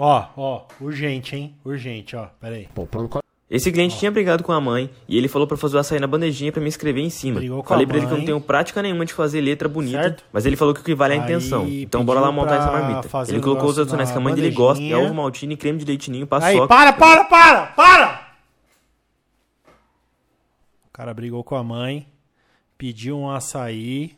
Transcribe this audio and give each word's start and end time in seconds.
Ó, 0.00 0.26
ó, 0.36 0.62
urgente, 0.80 1.34
hein? 1.34 1.54
Urgente, 1.64 2.14
ó. 2.14 2.26
Pera 2.40 2.54
aí. 2.54 2.68
Esse 3.50 3.72
cliente 3.72 3.98
tinha 3.98 4.10
brigado 4.10 4.44
com 4.44 4.52
a 4.52 4.60
mãe 4.60 4.90
e 5.08 5.16
ele 5.18 5.26
falou 5.26 5.48
pra 5.48 5.56
fazer 5.56 5.76
o 5.76 5.80
açaí 5.80 5.98
na 5.98 6.06
bandejinha 6.06 6.52
pra 6.52 6.60
me 6.62 6.68
escrever 6.68 7.00
em 7.00 7.08
cima. 7.10 7.40
Brigou 7.40 7.62
com 7.62 7.68
Falei 7.68 7.84
a 7.84 7.88
pra 7.88 7.96
ele 7.96 8.06
que 8.06 8.12
eu 8.12 8.18
não 8.18 8.24
tenho 8.24 8.40
prática 8.40 8.80
nenhuma 8.82 9.04
de 9.06 9.12
fazer 9.12 9.40
letra 9.40 9.68
bonita, 9.68 10.02
Certo. 10.02 10.24
mas 10.32 10.44
ele 10.46 10.54
falou 10.54 10.72
que 10.74 10.80
o 10.80 10.84
que 10.84 10.94
vale 10.94 11.14
é 11.14 11.16
a 11.16 11.20
Aí 11.20 11.26
intenção. 11.26 11.66
Então 11.66 12.04
bora 12.04 12.20
lá 12.20 12.30
montar 12.30 12.56
essa 12.56 12.70
marmita. 12.70 13.08
Ele 13.28 13.38
o 13.38 13.42
colocou 13.42 13.70
os 13.70 13.78
adicionais 13.78 14.10
na 14.10 14.14
que 14.14 14.18
a 14.18 14.22
mãe 14.22 14.34
dele 14.34 14.50
gosta, 14.54 14.84
é 14.84 14.96
ovo 14.96 15.14
maltine, 15.14 15.56
creme 15.56 15.78
de 15.78 15.84
leitinho, 15.86 16.18
Aí, 16.18 16.26
paçoca. 16.26 16.68
para, 16.68 16.92
para, 16.92 17.24
para, 17.24 17.66
para! 17.68 18.28
O 20.86 20.90
cara 20.92 21.14
brigou 21.14 21.42
com 21.42 21.56
a 21.56 21.64
mãe, 21.64 22.06
pediu 22.76 23.18
um 23.18 23.30
açaí 23.30 24.14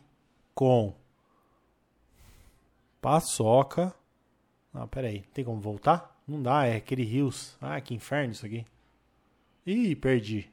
com 0.54 0.92
paçoca. 3.00 3.94
Não, 4.72 4.86
pera 4.86 5.08
aí, 5.08 5.22
tem 5.34 5.44
como 5.44 5.60
voltar? 5.60 6.16
Não 6.26 6.40
dá, 6.40 6.64
é 6.66 6.76
aquele 6.76 7.02
rios. 7.02 7.56
Ah, 7.60 7.80
que 7.80 7.94
inferno 7.94 8.32
isso 8.32 8.46
aqui. 8.46 8.64
Ih, 9.66 9.94
perdi. 9.96 10.48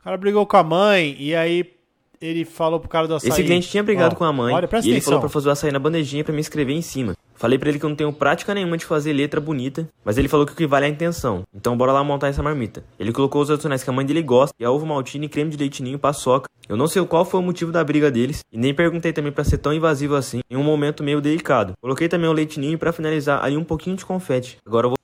O 0.00 0.02
cara 0.04 0.16
brigou 0.16 0.46
com 0.46 0.56
a 0.56 0.62
mãe 0.62 1.16
e 1.18 1.34
aí 1.34 1.74
ele 2.20 2.44
falou 2.44 2.78
pro 2.78 2.88
cara 2.88 3.08
do 3.08 3.14
açaí. 3.14 3.30
Esse 3.30 3.42
cliente 3.42 3.68
tinha 3.68 3.82
brigado 3.82 4.14
Ó, 4.14 4.18
com 4.18 4.24
a 4.24 4.32
mãe 4.32 4.54
Olha, 4.54 4.66
e 4.66 4.68
ele 4.68 4.78
atenção. 4.78 5.02
falou 5.02 5.20
pra 5.20 5.28
fazer 5.28 5.48
o 5.48 5.52
açaí 5.52 5.72
na 5.72 5.78
bandejinha 5.78 6.22
pra 6.24 6.32
me 6.32 6.40
escrever 6.40 6.72
em 6.72 6.82
cima. 6.82 7.16
Falei 7.36 7.58
pra 7.58 7.68
ele 7.68 7.78
que 7.78 7.84
eu 7.84 7.88
não 7.88 7.96
tenho 7.96 8.12
prática 8.12 8.54
nenhuma 8.54 8.78
de 8.78 8.84
fazer 8.84 9.12
letra 9.12 9.40
bonita, 9.40 9.88
mas 10.04 10.16
ele 10.16 10.26
falou 10.26 10.46
que 10.46 10.52
o 10.52 10.56
que 10.56 10.66
vale 10.66 10.86
é 10.86 10.88
a 10.88 10.92
intenção. 10.92 11.44
Então 11.54 11.76
bora 11.76 11.92
lá 11.92 12.02
montar 12.02 12.28
essa 12.28 12.42
marmita. 12.42 12.82
Ele 12.98 13.12
colocou 13.12 13.42
os 13.42 13.50
adicionais 13.50 13.84
que 13.84 13.90
a 13.90 13.92
mãe 13.92 14.06
dele 14.06 14.22
gosta, 14.22 14.54
que 14.56 14.64
é 14.64 14.68
ovo 14.68 14.86
maltine, 14.86 15.28
creme 15.28 15.50
de 15.50 15.56
leitinho, 15.56 15.98
paçoca. 15.98 16.48
Eu 16.68 16.76
não 16.76 16.88
sei 16.88 17.04
qual 17.04 17.24
foi 17.24 17.38
o 17.38 17.42
motivo 17.42 17.70
da 17.70 17.84
briga 17.84 18.10
deles 18.10 18.40
e 18.50 18.58
nem 18.58 18.74
perguntei 18.74 19.12
também 19.12 19.30
pra 19.30 19.44
ser 19.44 19.58
tão 19.58 19.72
invasivo 19.72 20.16
assim, 20.16 20.40
em 20.50 20.56
um 20.56 20.64
momento 20.64 21.04
meio 21.04 21.20
delicado. 21.20 21.74
Coloquei 21.80 22.08
também 22.08 22.28
o 22.28 22.32
leitinho 22.32 22.72
e 22.72 22.76
pra 22.76 22.92
finalizar 22.92 23.44
ali 23.44 23.56
um 23.56 23.64
pouquinho 23.64 23.96
de 23.96 24.04
confete. 24.04 24.56
Agora 24.66 24.86
eu 24.86 24.90
vou 24.90 24.96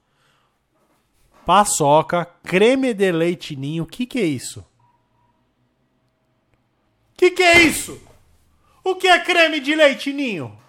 Paçoca, 1.45 2.25
creme 2.45 2.95
de 2.95 3.11
leite 3.11 3.57
ninho. 3.57 3.83
O 3.83 3.87
que 3.87 4.07
que 4.07 4.19
é 4.19 4.25
isso? 4.25 4.65
Que 7.17 7.31
que 7.31 7.43
é 7.43 7.63
isso? 7.63 8.01
O 8.85 8.95
que 8.95 9.09
é 9.09 9.19
creme 9.19 9.61
de 9.61 9.75
leite 9.75 10.13
ninho? 10.13 10.62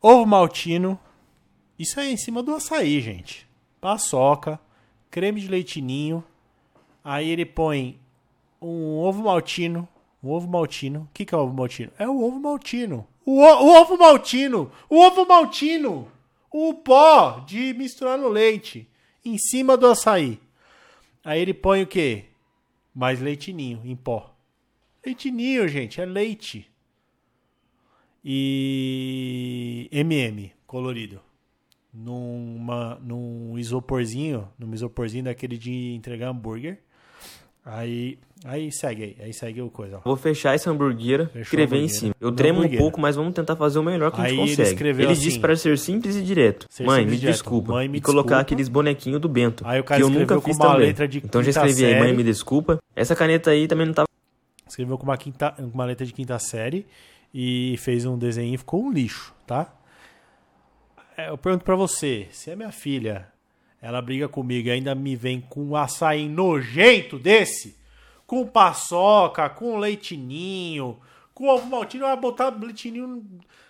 Ovo 0.00 0.26
maltino. 0.26 0.98
Isso 1.78 1.98
é 2.00 2.10
em 2.10 2.16
cima 2.16 2.42
do 2.42 2.54
açaí, 2.54 3.00
gente. 3.00 3.46
Paçoca, 3.80 4.60
creme 5.10 5.40
de 5.40 5.48
leite 5.48 5.80
ninho. 5.80 6.22
Aí 7.02 7.28
ele 7.28 7.44
põe 7.46 7.98
um 8.60 8.98
ovo 8.98 9.22
maltino. 9.24 9.88
Um 10.22 10.30
ovo 10.30 10.48
maltino. 10.48 11.02
O 11.02 11.08
que, 11.14 11.24
que 11.24 11.34
é 11.34 11.38
o 11.38 11.42
ovo 11.42 11.54
maltino? 11.54 11.90
É 11.98 12.06
o 12.08 12.22
ovo 12.22 12.38
maltino. 12.38 13.06
O- 13.24 13.40
o 13.40 13.80
ovo 13.80 13.96
maltino. 13.96 14.70
O 14.88 15.00
ovo 15.00 15.26
maltino. 15.26 16.08
O 16.52 16.74
pó 16.74 17.40
de 17.46 17.72
misturar 17.74 18.18
no 18.18 18.28
leite. 18.28 18.86
Em 19.24 19.38
cima 19.38 19.76
do 19.76 19.86
açaí. 19.86 20.38
Aí 21.24 21.40
ele 21.40 21.54
põe 21.54 21.82
o 21.82 21.86
quê? 21.86 22.24
Mais 22.94 23.20
leitinho 23.20 23.80
em 23.84 23.96
pó. 23.96 24.34
Leitinho, 25.04 25.68
gente. 25.68 26.00
É 26.00 26.04
leite. 26.04 26.69
E 28.24 29.88
MM 29.92 30.52
colorido. 30.66 31.20
Numa, 31.92 32.98
num 33.02 33.58
isoporzinho, 33.58 34.46
num 34.58 34.72
isoporzinho 34.72 35.24
daquele 35.24 35.58
de 35.58 35.92
entregar 35.94 36.28
hambúrguer. 36.28 36.78
Aí, 37.64 38.18
aí 38.44 38.72
segue 38.72 39.02
aí, 39.02 39.16
aí 39.20 39.32
segue 39.34 39.60
o 39.60 39.68
coisa. 39.68 39.98
ó. 39.98 40.00
Vou 40.04 40.16
fechar 40.16 40.54
essa 40.54 40.70
hamburguera, 40.70 41.26
Fechou 41.26 41.38
a 41.40 41.42
escrever 41.42 41.76
em 41.78 41.88
cima. 41.88 42.14
Eu 42.20 42.32
tremo 42.32 42.62
um 42.62 42.76
pouco, 42.76 42.98
mas 43.00 43.16
vamos 43.16 43.34
tentar 43.34 43.54
fazer 43.56 43.78
o 43.78 43.82
melhor 43.82 44.10
que 44.10 44.20
a 44.20 44.24
Aí 44.24 44.30
gente 44.30 44.38
ele 44.40 44.50
consegue. 44.50 44.68
escreveu 44.70 45.04
Ele 45.04 45.12
assim, 45.12 45.22
disse 45.22 45.38
para 45.40 45.56
ser 45.56 45.76
simples 45.76 46.16
e 46.16 46.22
direto. 46.22 46.66
Mãe, 46.84 47.04
me 47.04 47.16
direto. 47.16 47.34
desculpa. 47.34 47.72
Mãe, 47.72 47.88
me 47.88 47.98
e 47.98 48.00
colocar 48.00 48.22
desculpa. 48.28 48.40
aqueles 48.42 48.68
bonequinhos 48.68 49.20
do 49.20 49.28
Bento. 49.28 49.62
Aí 49.66 49.78
o 49.80 49.84
cara 49.84 49.98
que 50.00 50.04
eu 50.04 50.08
escreveu 50.08 50.20
nunca 50.20 50.34
com 50.36 50.48
fiz 50.48 50.56
uma 50.56 50.66
também. 50.72 50.86
letra 50.86 51.06
de 51.08 51.18
então 51.18 51.42
já 51.42 51.50
escrevi 51.50 51.84
aí, 51.84 51.94
mãe, 51.94 52.02
série. 52.04 52.16
me 52.16 52.24
desculpa. 52.24 52.78
Essa 52.96 53.14
caneta 53.14 53.50
aí 53.50 53.66
também 53.68 53.86
não 53.86 53.92
tava 53.94 54.06
Escreveu 54.66 54.96
com 54.96 55.04
uma, 55.04 55.16
quinta, 55.18 55.50
com 55.50 55.64
uma 55.64 55.84
letra 55.84 56.06
de 56.06 56.12
quinta 56.12 56.38
série 56.38 56.86
e 57.32 57.76
fez 57.78 58.04
um 58.04 58.18
desenho 58.18 58.54
e 58.54 58.58
ficou 58.58 58.82
um 58.84 58.90
lixo, 58.92 59.34
tá? 59.46 59.72
É, 61.16 61.28
Eu 61.30 61.38
pergunto 61.38 61.64
pra 61.64 61.76
você, 61.76 62.28
se 62.32 62.50
a 62.50 62.56
minha 62.56 62.72
filha, 62.72 63.30
ela 63.80 64.00
briga 64.02 64.28
comigo 64.28 64.68
e 64.68 64.70
ainda 64.70 64.94
me 64.94 65.14
vem 65.16 65.40
com 65.40 65.62
um 65.64 65.76
açaí 65.76 66.28
nojento 66.28 67.18
desse, 67.18 67.78
com 68.26 68.46
paçoca, 68.46 69.48
com 69.50 69.76
leitinho, 69.78 70.98
com 71.34 71.48
ovo 71.48 71.66
maltino, 71.66 72.04
vai 72.04 72.16
botar 72.16 72.48
leitinho, 72.50 73.24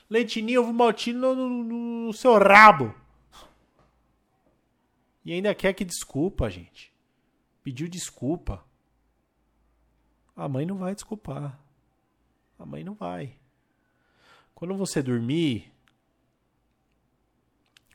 leitinho, 0.09 0.61
ovo 0.63 0.73
maltino 0.73 1.35
no, 1.35 1.49
no- 1.49 2.07
no 2.07 2.13
seu 2.13 2.39
rabo. 2.39 2.95
E 5.25 5.33
ainda 5.33 5.55
quer 5.55 5.73
que 5.75 5.85
desculpa, 5.85 6.49
gente. 6.51 6.91
Pediu 7.63 7.89
desculpa. 7.89 8.65
A 10.35 10.49
mãe 10.49 10.65
não 10.65 10.77
vai 10.79 10.95
desculpar. 10.95 11.59
A 12.59 12.65
mãe 12.65 12.83
não 12.83 12.95
vai. 12.95 13.35
Quando 14.61 14.75
você 14.75 15.03
dormir, 15.03 15.73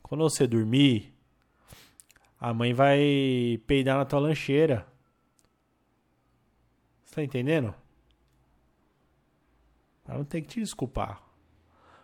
quando 0.02 0.24
você 0.24 0.48
dormir, 0.48 1.14
a 2.40 2.52
mãe 2.52 2.74
vai 2.74 3.62
peidar 3.68 3.96
na 3.96 4.04
tua 4.04 4.18
lancheira. 4.18 4.84
Você 7.04 7.14
tá 7.14 7.22
entendendo? 7.22 7.72
Ela 10.08 10.18
não 10.18 10.24
tem 10.24 10.42
que 10.42 10.48
te 10.48 10.60
desculpar. 10.60 11.22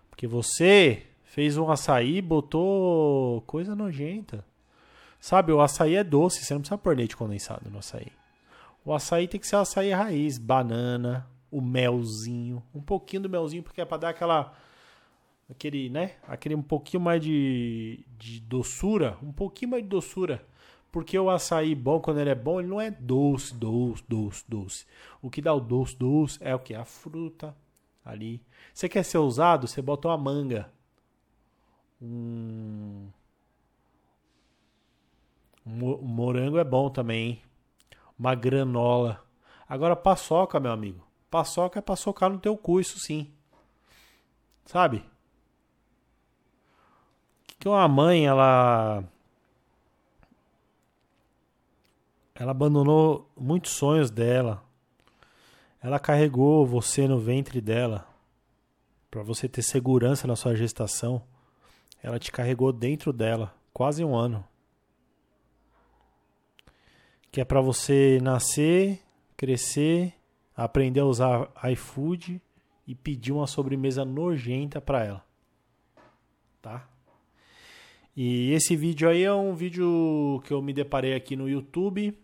Porque 0.09 0.29
você 0.29 1.09
fez 1.25 1.57
um 1.57 1.69
açaí 1.69 2.19
e 2.19 2.23
botou 2.23 3.41
coisa 3.41 3.75
nojenta. 3.75 4.47
Sabe, 5.19 5.51
o 5.51 5.61
açaí 5.61 5.97
é 5.97 6.05
doce, 6.05 6.45
você 6.45 6.55
não 6.55 6.61
precisa 6.61 6.79
pôr 6.79 6.97
leite 6.97 7.17
condensado 7.17 7.69
no 7.69 7.81
açaí. 7.81 8.13
O 8.85 8.95
açaí 8.95 9.27
tem 9.27 9.41
que 9.41 9.47
ser 9.49 9.57
açaí 9.57 9.91
raiz, 9.91 10.39
banana, 10.39 11.29
o 11.53 11.61
melzinho, 11.63 12.63
um 12.75 12.83
pouquinho 12.83 13.23
do 13.25 13.31
melzinho, 13.31 13.63
porque 13.65 13.83
é 13.83 13.87
pra 13.87 13.99
dar 13.99 14.11
aquela. 14.11 14.55
Aquele, 15.51 15.91
né? 15.91 16.13
Aquele 16.27 16.55
um 16.55 16.63
pouquinho 16.63 17.03
mais 17.03 17.21
de, 17.21 18.05
de 18.19 18.41
doçura. 18.41 19.19
Um 19.23 19.33
pouquinho 19.33 19.73
mais 19.73 19.83
de 19.83 19.89
doçura. 19.89 20.47
Porque 20.91 21.19
o 21.19 21.31
açaí 21.31 21.75
bom, 21.75 22.01
quando 22.01 22.21
ele 22.21 22.31
é 22.31 22.35
bom, 22.35 22.61
ele 22.61 22.69
não 22.69 22.81
é 22.81 22.91
doce, 22.91 23.55
doce, 23.55 24.03
doce, 24.09 24.45
doce. 24.49 24.87
O 25.21 25.31
que 25.31 25.43
dá 25.43 25.53
o 25.55 25.61
doce, 25.61 25.97
doce 25.97 26.39
é 26.43 26.55
o 26.55 26.59
que? 26.59 26.75
A 26.75 26.85
fruta 26.85 27.55
ali. 28.05 28.43
Você 28.75 28.89
quer 28.89 29.03
ser 29.05 29.19
ousado? 29.19 29.67
Você 29.67 29.83
bota 29.83 30.09
uma 30.09 30.19
manga. 30.19 30.71
Um. 32.01 33.13
Um 35.67 35.71
mo- 35.77 35.99
morango 36.03 36.59
é 36.59 36.65
bom 36.65 36.89
também, 36.91 37.29
hein? 37.31 37.43
Uma 38.19 38.35
granola. 38.35 39.25
Agora, 39.69 39.97
paçoca, 39.97 40.61
meu 40.61 40.73
amigo. 40.73 41.05
Paçoca 41.33 41.79
é 41.79 41.83
pra 41.83 41.97
socar 41.97 42.29
no 42.29 42.39
teu 42.39 42.55
cu, 42.59 42.79
isso 42.79 42.99
sim. 42.99 43.33
Sabe? 44.67 45.03
Que 47.59 47.67
uma 47.67 47.89
mãe, 47.89 48.27
ela. 48.27 49.03
Ela 52.35 52.51
abandonou 52.51 53.31
muitos 53.35 53.73
sonhos 53.73 54.11
dela. 54.11 54.63
Ela 55.83 55.99
carregou 55.99 56.67
você 56.67 57.09
no 57.09 57.19
ventre 57.19 57.63
dela. 57.63 58.07
Pra 59.11 59.23
você 59.23 59.49
ter 59.49 59.63
segurança 59.63 60.27
na 60.27 60.37
sua 60.37 60.55
gestação. 60.55 61.23
Ela 62.03 62.19
te 62.19 62.31
carregou 62.31 62.75
dentro 62.75 63.11
dela. 63.11 63.55
Quase 63.73 64.05
um 64.05 64.15
ano 64.15 64.47
que 67.31 67.41
é 67.41 67.45
para 67.47 67.63
você 67.63 68.19
nascer, 68.21 69.01
crescer, 69.35 70.13
aprender 70.57 71.01
a 71.01 71.05
usar 71.05 71.51
iFood 71.73 72.41
e 72.87 72.95
pedir 72.95 73.33
uma 73.33 73.47
sobremesa 73.47 74.05
nojenta 74.05 74.81
para 74.81 75.05
ela. 75.05 75.25
Tá? 76.61 76.89
E 78.17 78.53
esse 78.53 78.77
vídeo 78.77 79.09
aí 79.09 79.23
é 79.23 79.33
um 79.33 79.55
vídeo 79.55 80.43
que 80.45 80.53
eu 80.53 80.61
me 80.61 80.73
deparei 80.73 81.15
aqui 81.15 81.35
no 81.35 81.49
YouTube. 81.49 82.17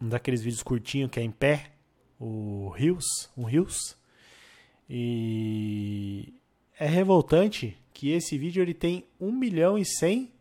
Um 0.00 0.08
daqueles 0.08 0.42
vídeos 0.42 0.62
curtinhos 0.62 1.10
que 1.10 1.20
é 1.20 1.22
em 1.22 1.30
pé, 1.30 1.72
o 2.18 2.68
Rios, 2.70 3.30
um 3.36 3.44
Rios. 3.44 3.96
E 4.88 6.34
é 6.78 6.86
revoltante 6.86 7.76
que 7.92 8.10
esse 8.10 8.36
vídeo 8.36 8.62
ele 8.62 8.74
tem 8.74 9.04
1 9.20 9.32
milhão 9.32 9.78
e 9.78 9.84
100 9.84 10.32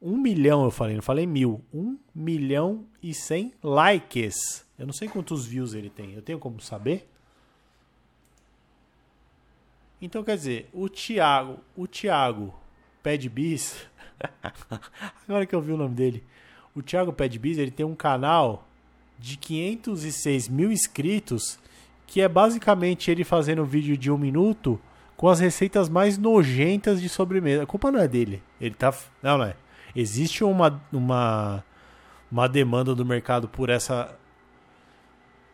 um 0.00 0.16
milhão, 0.16 0.64
eu 0.64 0.70
falei, 0.70 0.94
não 0.94 1.02
falei 1.02 1.26
mil. 1.26 1.64
Um 1.72 1.98
milhão 2.14 2.86
e 3.02 3.14
cem 3.14 3.52
likes. 3.62 4.65
Eu 4.78 4.86
não 4.86 4.92
sei 4.92 5.08
quantos 5.08 5.46
views 5.46 5.74
ele 5.74 5.90
tem. 5.90 6.12
Eu 6.12 6.22
tenho 6.22 6.38
como 6.38 6.60
saber? 6.60 7.08
Então, 10.00 10.22
quer 10.22 10.36
dizer, 10.36 10.68
o 10.72 10.88
Thiago, 10.88 11.58
o 11.74 11.86
Thiago 11.86 12.54
Pad 13.02 13.28
Bis, 13.28 13.86
agora 15.26 15.46
que 15.46 15.54
eu 15.54 15.62
vi 15.62 15.72
o 15.72 15.76
nome 15.76 15.94
dele, 15.94 16.22
o 16.74 16.82
Thiago 16.82 17.12
Pad 17.12 17.38
Bis, 17.38 17.56
ele 17.56 17.70
tem 17.70 17.86
um 17.86 17.94
canal 17.94 18.68
de 19.18 19.36
506 19.38 20.48
mil 20.48 20.70
inscritos 20.70 21.58
que 22.06 22.20
é 22.20 22.28
basicamente 22.28 23.10
ele 23.10 23.24
fazendo 23.24 23.62
um 23.62 23.64
vídeo 23.64 23.96
de 23.96 24.10
um 24.10 24.18
minuto 24.18 24.80
com 25.16 25.28
as 25.28 25.40
receitas 25.40 25.88
mais 25.88 26.18
nojentas 26.18 27.00
de 27.00 27.08
sobremesa. 27.08 27.62
A 27.62 27.66
culpa 27.66 27.90
não 27.90 28.00
é 28.00 28.06
dele. 28.06 28.42
Ele 28.60 28.74
tá. 28.74 28.94
Não, 29.22 29.38
não 29.38 29.44
é. 29.44 29.56
Existe 29.94 30.44
uma, 30.44 30.80
uma, 30.92 31.64
uma 32.30 32.48
demanda 32.48 32.94
do 32.94 33.04
mercado 33.04 33.48
por 33.48 33.70
essa. 33.70 34.16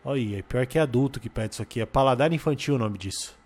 Olha, 0.05 0.39
é 0.39 0.43
pior 0.43 0.67
que 0.67 0.79
é 0.79 0.83
adulto 0.83 1.21
que 1.21 1.31
pede 1.31 1.55
isso 1.55 1.63
aqui. 1.63 1.81
É 1.81 1.87
paladar 1.87 2.33
infantil 2.33 2.75
o 2.75 2.79
nome 2.79 2.99
disso. 2.99 3.37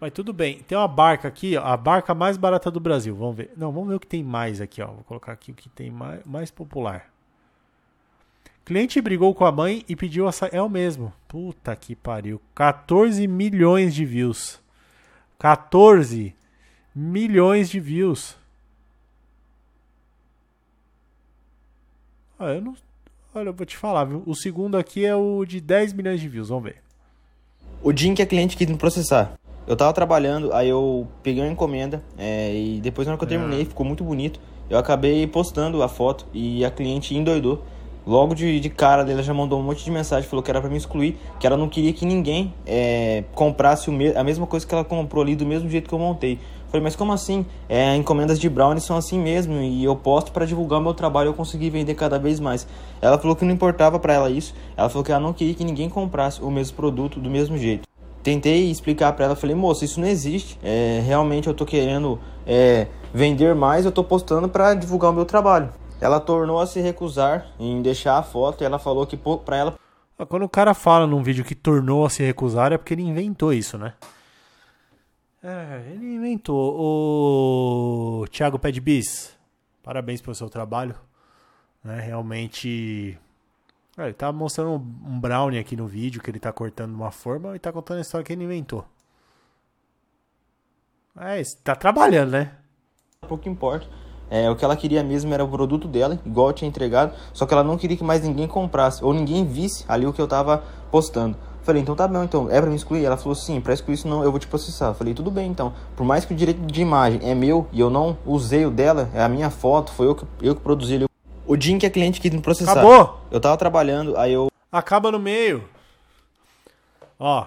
Mas 0.00 0.12
tudo 0.12 0.32
bem. 0.32 0.58
Tem 0.64 0.76
uma 0.76 0.88
barca 0.88 1.28
aqui, 1.28 1.56
ó, 1.56 1.64
a 1.64 1.76
barca 1.76 2.12
mais 2.12 2.36
barata 2.36 2.70
do 2.70 2.80
Brasil. 2.80 3.14
Vamos 3.14 3.36
ver. 3.36 3.52
Não, 3.56 3.70
vamos 3.70 3.88
ver 3.88 3.94
o 3.94 4.00
que 4.00 4.06
tem 4.06 4.24
mais 4.24 4.60
aqui, 4.60 4.82
ó. 4.82 4.86
Vou 4.88 5.04
colocar 5.04 5.32
aqui 5.32 5.52
o 5.52 5.54
que 5.54 5.68
tem 5.68 5.90
mais, 5.92 6.24
mais 6.24 6.50
popular. 6.50 7.08
Cliente 8.64 9.00
brigou 9.00 9.32
com 9.32 9.44
a 9.44 9.52
mãe 9.52 9.84
e 9.88 9.94
pediu 9.94 10.28
essa. 10.28 10.46
É 10.46 10.60
o 10.60 10.68
mesmo. 10.68 11.12
Puta 11.28 11.74
que 11.76 11.94
pariu. 11.94 12.40
14 12.54 13.28
milhões 13.28 13.94
de 13.94 14.04
views. 14.04 14.60
14 15.38 16.34
milhões 16.94 17.70
de 17.70 17.78
views. 17.78 18.36
Ah, 22.38 22.54
eu 22.54 22.60
não. 22.60 22.74
Olha, 23.34 23.48
eu 23.48 23.54
vou 23.54 23.64
te 23.64 23.78
falar, 23.78 24.04
viu? 24.04 24.22
O 24.26 24.34
segundo 24.34 24.76
aqui 24.76 25.06
é 25.06 25.16
o 25.16 25.42
de 25.46 25.58
10 25.58 25.94
milhões 25.94 26.20
de 26.20 26.28
views. 26.28 26.50
Vamos 26.50 26.64
ver. 26.64 26.76
O 27.82 27.90
dia 27.90 28.10
em 28.10 28.14
que 28.14 28.20
a 28.20 28.26
cliente 28.26 28.58
quis 28.58 28.68
me 28.68 28.76
processar. 28.76 29.32
Eu 29.66 29.74
tava 29.74 29.90
trabalhando, 29.94 30.52
aí 30.52 30.68
eu 30.68 31.08
peguei 31.22 31.42
uma 31.42 31.50
encomenda 31.50 32.02
é, 32.18 32.54
e 32.54 32.80
depois 32.82 33.06
na 33.06 33.12
hora 33.12 33.18
que 33.18 33.24
eu 33.24 33.28
terminei, 33.28 33.64
ficou 33.64 33.86
muito 33.86 34.04
bonito. 34.04 34.38
Eu 34.68 34.76
acabei 34.76 35.26
postando 35.26 35.82
a 35.82 35.88
foto 35.88 36.26
e 36.34 36.62
a 36.62 36.70
cliente 36.70 37.16
endoidou. 37.16 37.64
Logo 38.06 38.34
de, 38.34 38.60
de 38.60 38.68
cara 38.68 39.02
dela 39.02 39.22
já 39.22 39.32
mandou 39.32 39.58
um 39.58 39.62
monte 39.62 39.82
de 39.82 39.90
mensagem, 39.90 40.28
falou 40.28 40.42
que 40.42 40.50
era 40.50 40.60
para 40.60 40.68
me 40.68 40.76
excluir, 40.76 41.16
que 41.40 41.46
ela 41.46 41.56
não 41.56 41.70
queria 41.70 41.92
que 41.92 42.04
ninguém 42.04 42.52
é, 42.66 43.24
comprasse 43.34 43.88
o 43.88 43.92
me 43.92 44.14
a 44.14 44.24
mesma 44.24 44.46
coisa 44.46 44.66
que 44.66 44.74
ela 44.74 44.84
comprou 44.84 45.22
ali 45.22 45.36
do 45.36 45.46
mesmo 45.46 45.70
jeito 45.70 45.88
que 45.88 45.94
eu 45.94 45.98
montei. 45.98 46.38
Falei, 46.72 46.82
mas 46.82 46.96
como 46.96 47.12
assim? 47.12 47.44
É, 47.68 47.94
encomendas 47.94 48.40
de 48.40 48.48
brownie 48.48 48.80
são 48.80 48.96
assim 48.96 49.20
mesmo 49.20 49.60
e 49.60 49.84
eu 49.84 49.94
posto 49.94 50.32
para 50.32 50.46
divulgar 50.46 50.80
meu 50.80 50.94
trabalho 50.94 51.28
e 51.28 51.30
eu 51.30 51.34
conseguir 51.34 51.68
vender 51.68 51.94
cada 51.94 52.18
vez 52.18 52.40
mais. 52.40 52.66
Ela 53.02 53.18
falou 53.18 53.36
que 53.36 53.44
não 53.44 53.52
importava 53.52 53.98
para 53.98 54.14
ela 54.14 54.30
isso, 54.30 54.54
ela 54.74 54.88
falou 54.88 55.04
que 55.04 55.12
ela 55.12 55.20
não 55.20 55.34
queria 55.34 55.52
que 55.52 55.64
ninguém 55.64 55.90
comprasse 55.90 56.40
o 56.40 56.50
mesmo 56.50 56.74
produto 56.74 57.20
do 57.20 57.28
mesmo 57.28 57.58
jeito. 57.58 57.86
Tentei 58.22 58.70
explicar 58.70 59.12
para 59.12 59.26
ela, 59.26 59.36
falei, 59.36 59.54
moça, 59.54 59.84
isso 59.84 60.00
não 60.00 60.08
existe. 60.08 60.58
É, 60.62 61.02
realmente 61.04 61.46
eu 61.46 61.52
tô 61.52 61.66
querendo 61.66 62.18
é, 62.46 62.86
vender 63.12 63.54
mais, 63.54 63.84
eu 63.84 63.92
tô 63.92 64.02
postando 64.02 64.48
para 64.48 64.72
divulgar 64.72 65.10
o 65.10 65.14
meu 65.14 65.26
trabalho. 65.26 65.68
Ela 66.00 66.20
tornou 66.20 66.58
a 66.58 66.66
se 66.66 66.80
recusar 66.80 67.48
em 67.60 67.82
deixar 67.82 68.16
a 68.16 68.22
foto 68.22 68.62
e 68.62 68.64
ela 68.64 68.78
falou 68.78 69.06
que 69.06 69.18
para 69.18 69.56
ela. 69.58 69.74
Quando 70.26 70.44
o 70.44 70.48
cara 70.48 70.72
fala 70.72 71.06
num 71.06 71.22
vídeo 71.22 71.44
que 71.44 71.54
tornou 71.54 72.06
a 72.06 72.08
se 72.08 72.22
recusar 72.22 72.72
é 72.72 72.78
porque 72.78 72.94
ele 72.94 73.02
inventou 73.02 73.52
isso, 73.52 73.76
né? 73.76 73.92
É, 75.42 75.82
ele 75.90 76.14
inventou. 76.14 78.22
O 78.22 78.28
Thiago 78.28 78.58
Pedbis, 78.58 79.36
parabéns 79.82 80.20
pelo 80.20 80.34
seu 80.34 80.48
trabalho. 80.48 80.94
Né? 81.82 82.00
Realmente. 82.00 83.18
É, 83.98 84.04
ele 84.04 84.14
tá 84.14 84.32
mostrando 84.32 84.74
um 84.74 85.20
brownie 85.20 85.58
aqui 85.58 85.76
no 85.76 85.86
vídeo 85.86 86.22
que 86.22 86.30
ele 86.30 86.38
tá 86.38 86.52
cortando 86.52 86.94
uma 86.94 87.10
forma 87.10 87.56
e 87.56 87.58
tá 87.58 87.72
contando 87.72 87.98
a 87.98 88.02
história 88.02 88.24
que 88.24 88.32
ele 88.32 88.44
inventou. 88.44 88.84
É, 91.18 91.42
tá 91.62 91.74
trabalhando, 91.74 92.30
né? 92.30 92.52
Pouco 93.28 93.48
importa. 93.48 93.86
É, 94.30 94.48
o 94.48 94.56
que 94.56 94.64
ela 94.64 94.76
queria 94.76 95.04
mesmo 95.04 95.34
era 95.34 95.44
o 95.44 95.48
produto 95.48 95.86
dela, 95.86 96.18
igual 96.24 96.48
eu 96.48 96.52
tinha 96.54 96.66
entregado, 96.66 97.14
só 97.34 97.44
que 97.44 97.52
ela 97.52 97.62
não 97.62 97.76
queria 97.76 97.98
que 97.98 98.02
mais 98.02 98.22
ninguém 98.22 98.48
comprasse 98.48 99.04
ou 99.04 99.12
ninguém 99.12 99.44
visse 99.44 99.84
ali 99.86 100.06
o 100.06 100.12
que 100.12 100.22
eu 100.22 100.26
tava 100.26 100.64
postando. 100.90 101.36
Falei, 101.62 101.80
então 101.80 101.94
tá 101.94 102.08
bom, 102.08 102.24
então 102.24 102.50
é 102.50 102.60
pra 102.60 102.68
me 102.68 102.76
excluir? 102.76 103.04
Ela 103.04 103.16
falou, 103.16 103.34
sim, 103.34 103.60
pra 103.60 103.72
excluir 103.72 103.94
isso 103.94 104.08
não, 104.08 104.24
eu 104.24 104.30
vou 104.30 104.40
te 104.40 104.46
processar. 104.46 104.92
Falei, 104.94 105.14
tudo 105.14 105.30
bem, 105.30 105.50
então. 105.50 105.72
Por 105.96 106.04
mais 106.04 106.24
que 106.24 106.32
o 106.32 106.36
direito 106.36 106.60
de 106.60 106.82
imagem 106.82 107.20
é 107.22 107.34
meu 107.34 107.68
e 107.72 107.80
eu 107.80 107.88
não 107.88 108.16
usei 108.26 108.66
o 108.66 108.70
dela, 108.70 109.08
é 109.14 109.22
a 109.22 109.28
minha 109.28 109.50
foto, 109.50 109.92
foi 109.92 110.06
eu 110.06 110.14
que, 110.14 110.26
eu 110.40 110.56
que 110.56 110.60
produzi 110.60 110.94
ele. 110.94 111.06
O 111.46 111.56
dia 111.56 111.74
em 111.74 111.78
que 111.78 111.86
a 111.86 111.90
cliente 111.90 112.20
quis 112.20 112.32
me 112.32 112.40
processar. 112.40 112.72
Acabou! 112.72 113.20
Eu 113.30 113.40
tava 113.40 113.56
trabalhando, 113.56 114.16
aí 114.16 114.32
eu. 114.32 114.48
Acaba 114.70 115.12
no 115.12 115.18
meio. 115.18 115.64
Ó, 117.18 117.46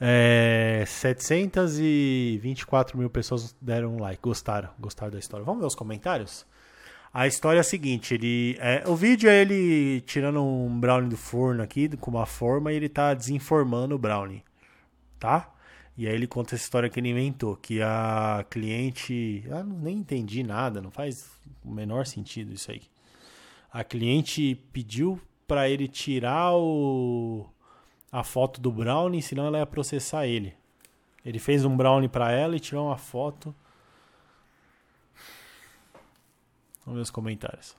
é, 0.00 0.84
724 0.86 2.96
mil 2.96 3.10
pessoas 3.10 3.54
deram 3.60 3.96
um 3.96 4.00
like, 4.00 4.22
gostaram, 4.22 4.70
gostaram 4.78 5.12
da 5.12 5.18
história. 5.18 5.44
Vamos 5.44 5.60
ver 5.60 5.66
os 5.66 5.74
comentários? 5.74 6.46
A 7.12 7.26
história 7.26 7.58
é 7.58 7.60
a 7.60 7.64
seguinte, 7.64 8.14
ele, 8.14 8.56
é, 8.60 8.84
o 8.86 8.94
vídeo 8.94 9.28
é 9.28 9.40
ele 9.40 10.00
tirando 10.02 10.40
um 10.44 10.78
brownie 10.78 11.10
do 11.10 11.16
forno 11.16 11.60
aqui 11.60 11.88
com 11.96 12.12
uma 12.12 12.24
forma 12.24 12.72
e 12.72 12.76
ele 12.76 12.88
tá 12.88 13.12
desinformando 13.14 13.96
o 13.96 13.98
brownie, 13.98 14.44
tá? 15.18 15.52
E 15.98 16.06
aí 16.06 16.14
ele 16.14 16.28
conta 16.28 16.54
essa 16.54 16.62
história 16.62 16.88
que 16.88 17.00
ele 17.00 17.10
inventou, 17.10 17.56
que 17.56 17.82
a 17.82 18.46
cliente, 18.48 19.42
eu 19.44 19.64
nem 19.64 19.98
entendi 19.98 20.44
nada, 20.44 20.80
não 20.80 20.90
faz 20.92 21.28
o 21.64 21.70
menor 21.70 22.06
sentido 22.06 22.52
isso 22.52 22.70
aí. 22.70 22.82
A 23.72 23.82
cliente 23.82 24.54
pediu 24.72 25.20
para 25.48 25.68
ele 25.68 25.88
tirar 25.88 26.54
o 26.54 27.44
a 28.12 28.24
foto 28.24 28.60
do 28.60 28.70
Brownie, 28.72 29.22
senão 29.22 29.46
ela 29.46 29.58
ia 29.58 29.66
processar 29.66 30.26
ele. 30.26 30.54
Ele 31.24 31.38
fez 31.38 31.64
um 31.64 31.76
Brownie 31.76 32.08
para 32.08 32.32
ela 32.32 32.56
e 32.56 32.60
tirou 32.60 32.86
uma 32.86 32.96
foto. 32.96 33.54
Vamos 36.84 36.96
ver 36.96 37.02
os 37.02 37.10
comentários. 37.10 37.76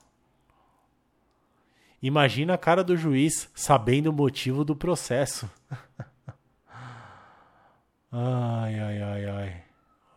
Imagina 2.02 2.54
a 2.54 2.58
cara 2.58 2.82
do 2.82 2.96
juiz 2.96 3.50
sabendo 3.54 4.08
o 4.08 4.12
motivo 4.12 4.64
do 4.64 4.74
processo. 4.74 5.48
ai, 8.10 8.78
ai, 8.78 9.02
ai, 9.02 9.24
ai. 9.26 9.64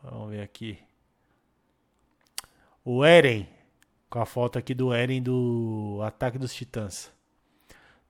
Vamos 0.02 0.32
ver 0.32 0.42
aqui. 0.42 0.80
O 2.84 3.04
Eren. 3.04 3.48
Com 4.10 4.20
a 4.20 4.26
foto 4.26 4.58
aqui 4.58 4.74
do 4.74 4.94
Eren 4.94 5.22
do 5.22 6.00
Ataque 6.04 6.38
dos 6.38 6.54
Titãs. 6.54 7.12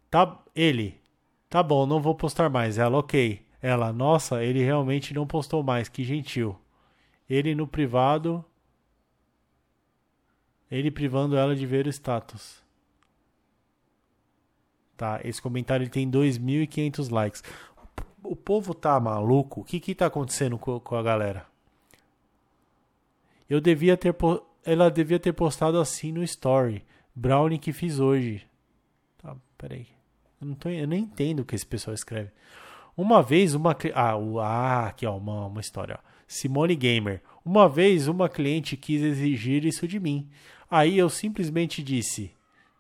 Tá 0.10 0.39
ele 0.54 1.01
Tá 1.56 1.63
bom, 1.63 1.86
não 1.86 2.01
vou 2.01 2.13
postar 2.13 2.50
mais. 2.50 2.78
Ela, 2.78 2.98
ok. 2.98 3.42
Ela, 3.62 3.94
nossa, 3.94 4.44
ele 4.44 4.62
realmente 4.62 5.13
não 5.13 5.25
postou 5.25 5.63
mais. 5.63 5.88
Que 5.88 6.04
gentil. 6.04 6.54
Ele 7.30 7.56
no 7.56 7.66
privado. 7.66 8.44
Ele 10.75 10.92
privando 10.92 11.38
ela 11.38 11.56
de 11.56 11.66
ver 11.66 11.88
o 11.88 11.89
status. 11.89 12.62
Tá, 14.98 15.19
esse 15.24 15.42
comentário 15.42 15.89
tem 15.89 16.10
2.500 16.10 17.12
likes. 17.12 17.44
O 18.24 18.36
povo 18.36 18.74
tá 18.74 19.00
maluco? 19.00 19.62
O 19.62 19.63
que 19.63 19.80
que 19.80 19.95
tá 19.95 20.07
acontecendo 20.07 20.57
com, 20.57 20.80
com 20.80 20.95
a 20.95 21.04
galera? 21.04 21.45
Eu 23.50 23.61
devia 23.61 23.95
ter 23.95 24.14
ela 24.66 24.90
devia 24.90 25.19
ter 25.19 25.31
postado 25.31 25.80
assim 25.80 26.11
no 26.11 26.23
story. 26.23 26.83
Brownie 27.14 27.59
que 27.59 27.71
fiz 27.71 28.00
hoje. 28.00 28.45
Tá, 29.21 29.35
peraí. 29.57 29.88
Eu, 30.42 30.47
não 30.47 30.56
tô, 30.56 30.69
eu 30.69 30.88
nem 30.88 31.04
entendo 31.04 31.42
o 31.42 31.45
que 31.45 31.56
esse 31.56 31.66
pessoal 31.66 31.94
escreve. 31.94 32.31
Uma 32.97 33.21
vez, 33.21 33.54
uma. 33.54 33.78
Ah, 33.94 34.18
o, 34.18 34.40
ah 34.40 34.88
aqui, 34.88 35.06
ó, 35.06 35.16
uma, 35.16 35.45
uma 35.45 35.61
história. 35.61 36.00
Simone 36.28 36.76
Gamer. 36.76 37.21
Uma 37.45 37.69
vez, 37.69 38.07
uma 38.07 38.28
cliente 38.28 38.76
quis 38.76 39.02
exigir 39.02 39.64
isso 39.66 39.88
de 39.88 40.00
mim. 40.00 40.28
Aí 40.69 40.98
eu 40.98 41.10
simplesmente 41.10 41.84
disse: 41.84 42.31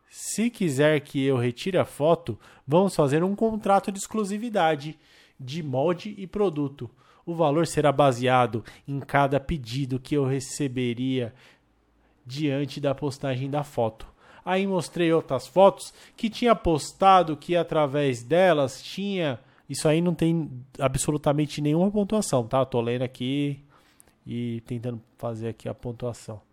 se 0.09 0.49
quiser 0.49 1.01
que 1.01 1.23
eu 1.23 1.37
retire 1.37 1.77
a 1.77 1.85
foto, 1.85 2.39
vamos 2.65 2.95
fazer 2.95 3.23
um 3.23 3.35
contrato 3.35 3.91
de 3.91 3.99
exclusividade 3.99 4.97
de 5.39 5.61
molde 5.61 6.15
e 6.17 6.25
produto. 6.25 6.89
O 7.25 7.35
valor 7.35 7.67
será 7.67 7.91
baseado 7.91 8.63
em 8.87 8.99
cada 8.99 9.39
pedido 9.39 9.99
que 9.99 10.15
eu 10.15 10.25
receberia 10.25 11.33
diante 12.25 12.79
da 12.79 12.95
postagem 12.95 13.49
da 13.49 13.63
foto. 13.63 14.07
Aí 14.45 14.65
mostrei 14.67 15.11
outras 15.11 15.47
fotos 15.47 15.93
que 16.15 16.29
tinha 16.29 16.55
postado 16.55 17.35
que 17.35 17.55
através 17.55 18.23
delas 18.23 18.81
tinha. 18.81 19.39
Isso 19.67 19.87
aí 19.87 20.01
não 20.01 20.13
tem 20.13 20.49
absolutamente 20.79 21.59
nenhuma 21.59 21.89
pontuação, 21.89 22.47
tá? 22.47 22.59
Eu 22.59 22.65
tô 22.67 22.79
lendo 22.79 23.01
aqui 23.01 23.59
e 24.25 24.61
tentando 24.61 25.01
fazer 25.17 25.49
aqui 25.49 25.67
a 25.67 25.73
pontuação. 25.73 26.44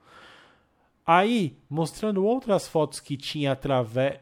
Aí, 1.06 1.58
mostrando 1.68 2.24
outras 2.24 2.68
fotos 2.68 3.00
que 3.00 3.16
tinha 3.16 3.52
através 3.52 4.20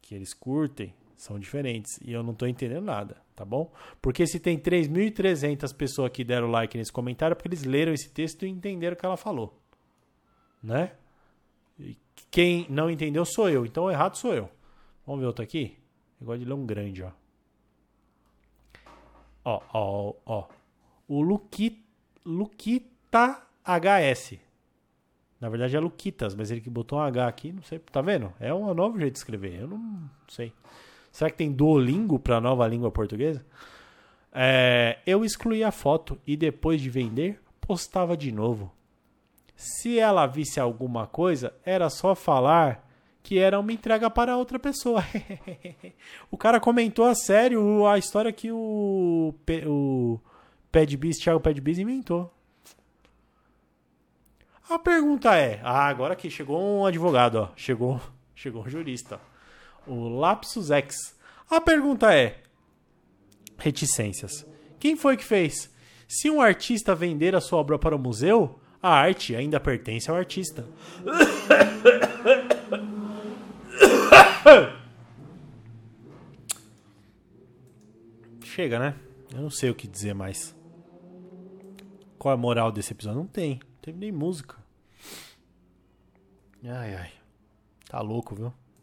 que 0.00 0.14
eles 0.14 0.32
curtem, 0.32 0.94
são 1.16 1.38
diferentes. 1.38 1.98
E 2.02 2.12
eu 2.12 2.22
não 2.22 2.34
tô 2.34 2.46
entendendo 2.46 2.84
nada, 2.84 3.16
tá 3.34 3.44
bom? 3.44 3.72
Porque 4.00 4.26
se 4.26 4.38
tem 4.38 4.58
3.300 4.58 5.74
pessoas 5.74 6.10
que 6.12 6.22
deram 6.22 6.48
like 6.50 6.76
nesse 6.76 6.92
comentário, 6.92 7.32
é 7.32 7.34
porque 7.34 7.48
eles 7.48 7.64
leram 7.64 7.92
esse 7.92 8.10
texto 8.10 8.44
e 8.44 8.48
entenderam 8.48 8.94
o 8.94 8.98
que 8.98 9.06
ela 9.06 9.16
falou. 9.16 9.60
Né? 10.62 10.92
E 11.78 11.96
quem 12.30 12.66
não 12.68 12.90
entendeu 12.90 13.24
sou 13.24 13.48
eu, 13.48 13.64
então 13.64 13.90
errado 13.90 14.16
sou 14.16 14.34
eu. 14.34 14.50
Vamos 15.06 15.20
ver 15.20 15.26
outro 15.26 15.42
aqui? 15.42 15.78
Eu 16.20 16.26
gosto 16.26 16.40
de 16.40 16.44
ler 16.44 16.54
um 16.54 16.66
grande, 16.66 17.02
ó. 17.02 17.10
Ó, 19.44 19.62
ó, 19.72 20.14
ó. 20.26 20.48
O 21.06 21.22
Luquita, 21.22 21.80
Luquita 22.24 23.46
HS. 23.64 24.38
Na 25.40 25.48
verdade 25.48 25.76
é 25.76 25.80
Luquitas, 25.80 26.34
mas 26.34 26.50
ele 26.50 26.60
que 26.60 26.70
botou 26.70 26.98
um 26.98 27.02
H 27.02 27.28
aqui, 27.28 27.52
não 27.52 27.62
sei. 27.62 27.78
Tá 27.78 28.00
vendo? 28.00 28.32
É 28.40 28.52
um 28.52 28.72
novo 28.74 28.98
jeito 28.98 29.12
de 29.12 29.18
escrever. 29.18 29.60
Eu 29.60 29.68
não 29.68 30.10
sei. 30.28 30.52
Será 31.16 31.30
que 31.30 31.38
tem 31.38 31.50
Duolingo 31.50 32.18
para 32.18 32.42
nova 32.42 32.68
língua 32.68 32.90
portuguesa? 32.90 33.42
É, 34.30 34.98
eu 35.06 35.24
excluí 35.24 35.64
a 35.64 35.70
foto 35.70 36.20
e 36.26 36.36
depois 36.36 36.78
de 36.78 36.90
vender, 36.90 37.40
postava 37.58 38.14
de 38.14 38.30
novo. 38.30 38.70
Se 39.56 39.98
ela 39.98 40.26
visse 40.26 40.60
alguma 40.60 41.06
coisa, 41.06 41.54
era 41.64 41.88
só 41.88 42.14
falar 42.14 42.86
que 43.22 43.38
era 43.38 43.58
uma 43.58 43.72
entrega 43.72 44.10
para 44.10 44.36
outra 44.36 44.58
pessoa. 44.58 45.02
o 46.30 46.36
cara 46.36 46.60
comentou 46.60 47.06
a 47.06 47.14
sério 47.14 47.86
a 47.86 47.96
história 47.96 48.30
que 48.30 48.52
o, 48.52 49.34
o 49.66 50.20
Padbiz, 50.70 51.16
Thiago 51.16 51.40
inventou. 51.48 52.30
A 54.68 54.78
pergunta 54.78 55.34
é, 55.34 55.62
ah, 55.64 55.86
agora 55.86 56.14
que 56.14 56.28
chegou 56.28 56.60
um 56.60 56.84
advogado, 56.84 57.36
ó, 57.36 57.48
chegou, 57.56 57.98
chegou 58.36 58.66
um 58.66 58.68
jurista. 58.68 59.18
Ó 59.32 59.35
o 59.86 60.08
Lapsus 60.08 60.70
X. 60.70 61.16
A 61.50 61.60
pergunta 61.60 62.14
é: 62.14 62.42
reticências. 63.58 64.46
Quem 64.78 64.96
foi 64.96 65.16
que 65.16 65.24
fez? 65.24 65.70
Se 66.08 66.30
um 66.30 66.40
artista 66.40 66.94
vender 66.94 67.34
a 67.34 67.40
sua 67.40 67.58
obra 67.58 67.78
para 67.78 67.96
o 67.96 67.98
museu, 67.98 68.60
a 68.82 68.90
arte 68.90 69.34
ainda 69.34 69.58
pertence 69.58 70.08
ao 70.10 70.16
artista. 70.16 70.64
Chega, 78.42 78.78
né? 78.78 78.94
Eu 79.34 79.42
não 79.42 79.50
sei 79.50 79.70
o 79.70 79.74
que 79.74 79.88
dizer 79.88 80.14
mais. 80.14 80.54
Qual 82.18 82.32
é 82.32 82.34
a 82.34 82.40
moral 82.40 82.70
desse 82.72 82.92
episódio? 82.92 83.18
Não 83.18 83.26
tem. 83.26 83.54
Não 83.54 83.80
teve 83.82 83.98
nem 83.98 84.12
música. 84.12 84.56
Ai, 86.64 86.94
ai. 86.94 87.12
Tá 87.88 88.00
louco, 88.00 88.34
viu? 88.34 88.52